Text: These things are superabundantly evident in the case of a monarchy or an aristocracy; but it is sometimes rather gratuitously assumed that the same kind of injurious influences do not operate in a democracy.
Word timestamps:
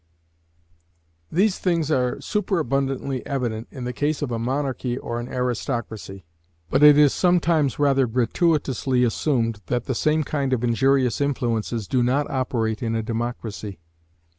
These 1.31 1.59
things 1.59 1.91
are 1.91 2.19
superabundantly 2.19 3.23
evident 3.27 3.67
in 3.69 3.83
the 3.83 3.93
case 3.93 4.23
of 4.23 4.31
a 4.31 4.39
monarchy 4.39 4.97
or 4.97 5.19
an 5.19 5.27
aristocracy; 5.29 6.25
but 6.71 6.81
it 6.81 6.97
is 6.97 7.13
sometimes 7.13 7.77
rather 7.77 8.07
gratuitously 8.07 9.03
assumed 9.03 9.61
that 9.67 9.85
the 9.85 9.93
same 9.93 10.23
kind 10.23 10.53
of 10.53 10.63
injurious 10.63 11.21
influences 11.21 11.87
do 11.87 12.01
not 12.01 12.27
operate 12.31 12.81
in 12.81 12.95
a 12.95 13.03
democracy. 13.03 13.77